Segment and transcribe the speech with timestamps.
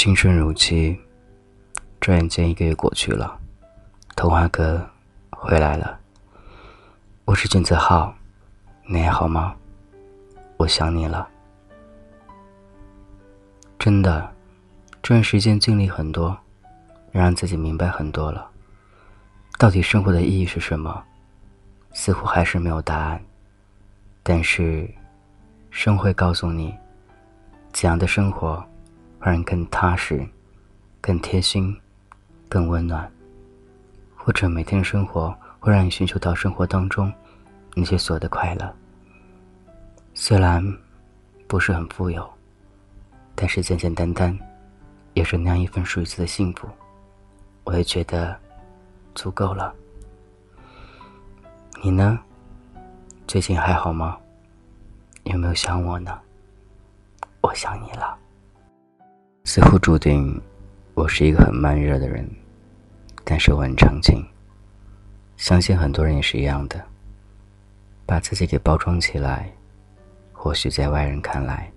[0.00, 0.96] 青春如期，
[1.98, 3.36] 转眼间一个月过去了。
[4.14, 4.88] 童话哥
[5.30, 5.98] 回来了，
[7.24, 8.14] 我是俊泽浩，
[8.86, 9.56] 你还好吗？
[10.56, 11.28] 我想你了。
[13.76, 14.32] 真的，
[15.02, 16.38] 这段时间经历很多，
[17.10, 18.48] 让自己明白很多了。
[19.58, 21.02] 到底生活的意义是什么？
[21.90, 23.20] 似乎还是没有答案。
[24.22, 24.88] 但是，
[25.72, 26.72] 生会告诉你，
[27.72, 28.64] 怎样的生活。
[29.20, 30.26] 让人更踏实、
[31.00, 31.76] 更贴心、
[32.48, 33.10] 更温暖，
[34.16, 37.12] 或者每天的生活会让你寻求到生活当中
[37.74, 38.74] 那些所有的快乐。
[40.14, 40.64] 虽然
[41.46, 42.28] 不是很富有，
[43.34, 44.36] 但是简简单单，
[45.14, 46.68] 也是那样一份属于自己的幸福，
[47.64, 48.38] 我也觉得
[49.14, 49.74] 足够了。
[51.82, 52.18] 你呢？
[53.26, 54.18] 最近还好吗？
[55.24, 56.18] 有没有想我呢？
[57.42, 58.18] 我想你了。
[59.58, 60.40] 似乎注定，
[60.94, 62.24] 我是一个很慢热的人，
[63.24, 64.24] 但是我很长情。
[65.36, 66.80] 相信很多人也是一样的，
[68.06, 69.52] 把自己给包装起来，
[70.32, 71.68] 或许在外人看来，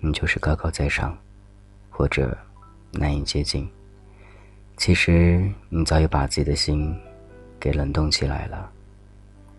[0.00, 1.16] 你就是高高在上，
[1.90, 2.36] 或者
[2.90, 3.70] 难以接近。
[4.76, 6.92] 其实你早已把自己的心
[7.60, 8.68] 给冷冻起来了，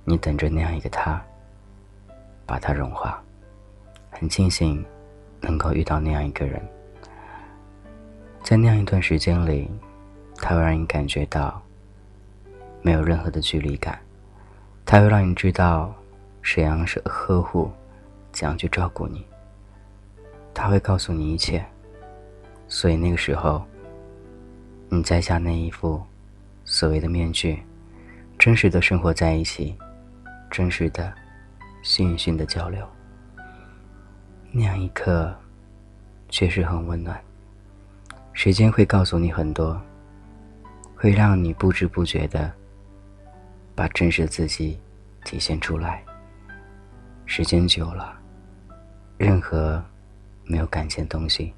[0.03, 1.23] 你等着那样一个他，
[2.45, 3.23] 把它融化。
[4.11, 4.83] 很庆幸
[5.39, 6.61] 能够遇到那样一个人。
[8.43, 9.71] 在那样一段时间里，
[10.35, 11.61] 它会让你感觉到
[12.81, 13.97] 没有任何的距离感，
[14.85, 15.95] 它会让你知道
[16.43, 17.71] 怎样是呵护，
[18.33, 19.25] 怎样去照顾你。
[20.53, 21.65] 他会告诉你一切，
[22.67, 23.63] 所以那个时候，
[24.89, 26.03] 你摘下那一副
[26.65, 27.63] 所谓的面具，
[28.37, 29.75] 真实的生活在一起，
[30.51, 31.11] 真实的
[31.81, 32.85] 心与心的交流，
[34.51, 35.33] 那样一刻
[36.27, 37.19] 确实很温暖。
[38.33, 39.79] 时间会告诉你很多，
[40.95, 42.51] 会让你不知不觉的
[43.75, 44.79] 把真实的自己
[45.23, 46.03] 体现出来。
[47.25, 48.19] 时间久了，
[49.17, 49.81] 任何
[50.45, 51.53] 没有感情的东西，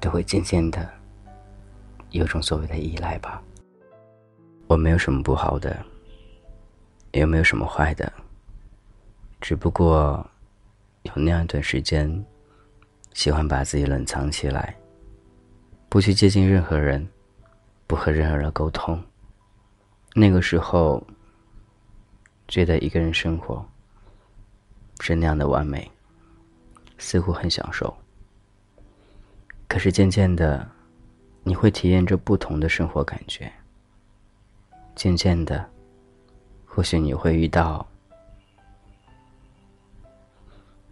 [0.00, 0.88] 都会渐渐的
[2.10, 3.42] 有种所谓的依赖吧。
[4.68, 5.84] 我没有什么不好的，
[7.12, 8.10] 也没有什么坏的，
[9.40, 10.24] 只不过
[11.02, 12.24] 有那样一段时间，
[13.12, 14.74] 喜欢把自己冷藏起来。
[15.88, 17.06] 不去接近任何人，
[17.86, 19.02] 不和任何人沟通。
[20.14, 21.04] 那个时候，
[22.48, 23.64] 觉得一个人生活
[25.00, 25.90] 是那样的完美，
[26.98, 27.94] 似乎很享受。
[29.68, 30.68] 可是渐渐的，
[31.42, 33.50] 你会体验着不同的生活感觉。
[34.94, 35.68] 渐渐的，
[36.64, 37.86] 或许你会遇到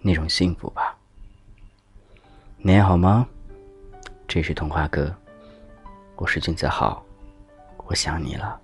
[0.01, 0.99] 那种幸福吧。
[2.59, 3.27] 你还好吗？
[4.27, 5.15] 这是童话哥，
[6.17, 7.05] 我是君子浩，
[7.87, 8.61] 我想你了。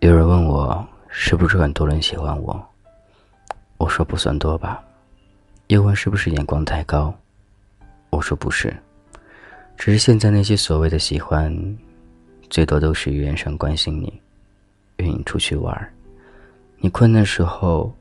[0.00, 2.60] 有人问我是不是很多人喜欢我，
[3.76, 4.82] 我说不算多吧。
[5.68, 7.14] 又问是不是眼光太高，
[8.10, 8.74] 我说不是，
[9.76, 11.54] 只是现在那些所谓的喜欢，
[12.50, 14.20] 最多都是语言上关心你，
[14.96, 15.94] 约你出去玩，
[16.78, 17.94] 你困难时候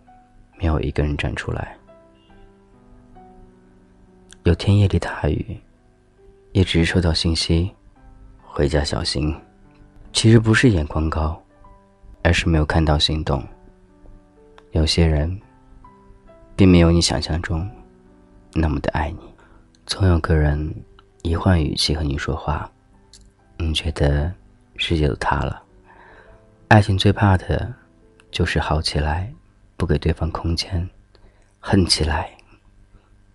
[0.58, 1.78] 没有一个人站出来。
[4.44, 5.56] 有天夜里大雨，
[6.52, 7.72] 也只是收到信息，
[8.42, 9.36] 回家小心。
[10.12, 11.40] 其实不是眼光高，
[12.24, 13.44] 而是没有看到心动。
[14.72, 15.40] 有些人，
[16.56, 17.70] 并没有你想象中
[18.54, 19.20] 那么的爱你。
[19.86, 20.74] 总有个人
[21.22, 22.68] 一换语气和你说话，
[23.58, 24.34] 你觉得
[24.76, 25.62] 世界都塌了。
[26.68, 27.72] 爱情最怕的，
[28.32, 29.32] 就是好起来
[29.78, 30.90] 不给对方空间，
[31.60, 32.36] 恨起来。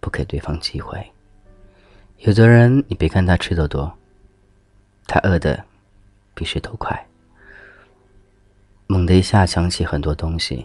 [0.07, 1.05] 不给对方机会。
[2.19, 3.93] 有的人，你别看他吃的多，
[5.05, 5.65] 他饿的
[6.33, 6.97] 比谁都快。
[8.87, 10.65] 猛的一下想起很多东西，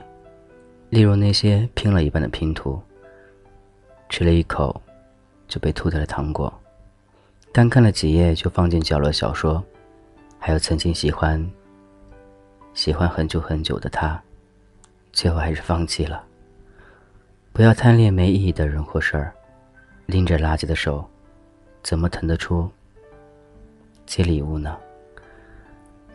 [0.91, 2.79] 例如那些拼了一半的拼图，
[4.09, 4.79] 吃了一口
[5.47, 6.53] 就被吐掉的糖果，
[7.51, 9.63] 单看了几页就放进角落小说，
[10.37, 11.43] 还有曾经喜欢、
[12.75, 14.21] 喜欢很久很久的他，
[15.11, 16.23] 最后还是放弃了。
[17.53, 19.33] 不要贪恋没意义的人或事儿，
[20.11, 21.09] 拎着垃圾的手，
[21.81, 22.69] 怎么腾得出
[24.05, 24.77] 接礼物呢？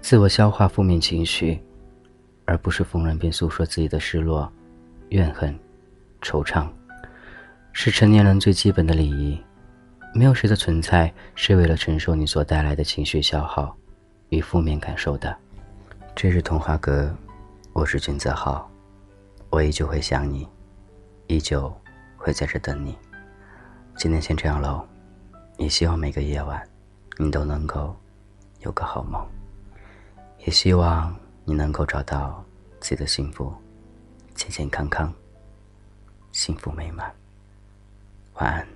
[0.03, 1.59] 自我消化负面情绪，
[2.45, 4.53] 而不是逢人便诉说自己的失落、
[5.09, 5.59] 怨恨、
[6.21, 6.69] 惆怅，
[7.73, 9.41] 是成年人最基本的礼仪。
[10.15, 13.75] 没有谁的存在是为了承受你所带来的情绪消耗
[14.29, 15.35] 与负面感受的。
[16.15, 17.17] 这是童话哥，
[17.73, 18.71] 我是君泽浩，
[19.49, 20.47] 我依旧会想你。
[21.29, 21.75] 依旧
[22.19, 22.95] 会在这等你。
[23.97, 24.85] 今天先这样喽，
[25.57, 26.63] 也希望每个夜晚，
[27.17, 27.97] 你都能够
[28.61, 29.27] 有个好梦。
[30.41, 32.45] 也希望你能够找到
[32.79, 33.51] 自己的幸福，
[34.35, 35.11] 健健康康，
[36.31, 37.11] 幸福美满。
[38.35, 38.75] 晚安。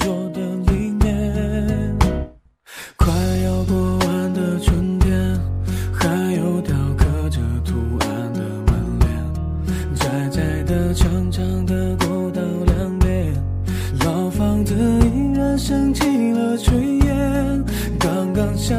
[14.75, 15.11] 的。
[15.57, 17.63] 升起了炊烟，
[17.99, 18.75] 刚刚下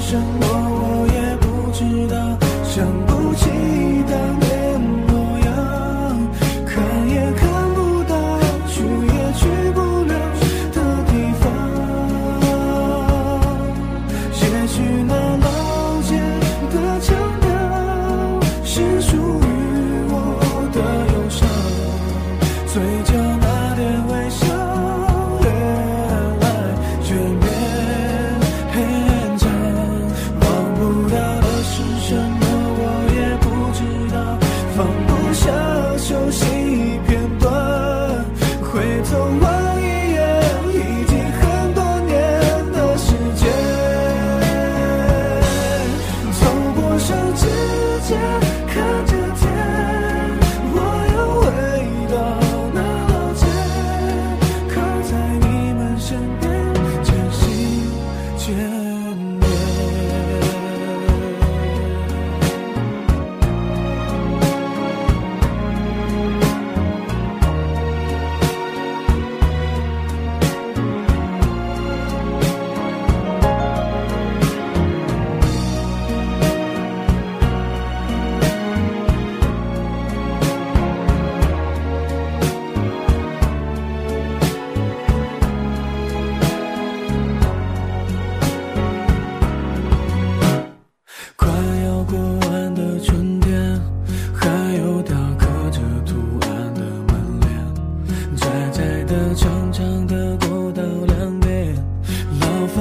[0.00, 0.71] 生我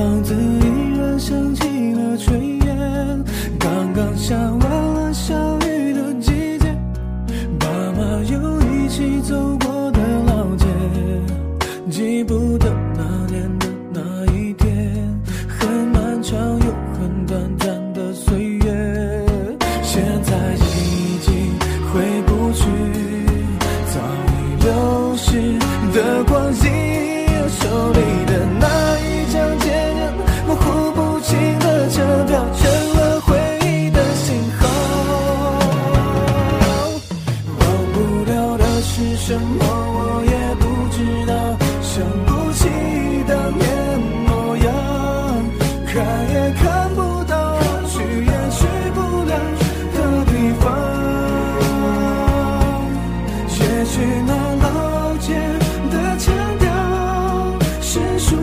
[0.02, 0.51] 的
[39.02, 40.32] 是什么，我也
[40.62, 41.34] 不知道。
[41.82, 41.92] 想
[42.28, 42.70] 不起
[43.28, 43.66] 当年
[44.28, 44.70] 模样，
[45.88, 45.90] 看
[46.30, 46.62] 也看
[46.94, 47.94] 不到，去
[48.24, 48.60] 也去
[48.94, 49.34] 不了
[49.96, 50.64] 的地方。
[53.60, 53.94] 也许
[54.28, 54.30] 那
[54.62, 55.26] 老街。
[55.92, 56.70] 的腔调
[57.82, 58.38] 是，熟